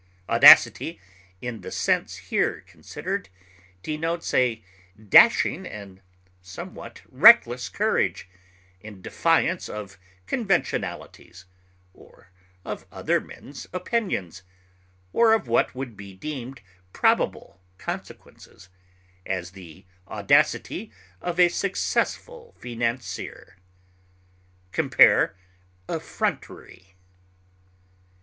Audacity, 0.27 0.99
in 1.43 1.61
the 1.61 1.69
sense 1.71 2.15
here 2.15 2.61
considered, 2.65 3.29
denotes 3.83 4.33
a 4.33 4.63
dashing 5.09 5.67
and 5.67 6.01
somewhat 6.41 7.03
reckless 7.07 7.69
courage, 7.69 8.27
in 8.79 9.03
defiance 9.03 9.69
of 9.69 9.99
conventionalities, 10.25 11.45
or 11.93 12.31
of 12.65 12.87
other 12.91 13.21
men's 13.21 13.67
opinions, 13.71 14.41
or 15.13 15.35
of 15.35 15.47
what 15.47 15.75
would 15.75 15.95
be 15.95 16.15
deemed 16.15 16.61
probable 16.93 17.61
consequences; 17.77 18.69
as, 19.27 19.51
the 19.51 19.85
audacity 20.07 20.91
of 21.21 21.39
a 21.39 21.47
successful 21.47 22.55
financier. 22.59 23.55
Compare 24.71 25.35
EFFRONTERY. 25.87 26.95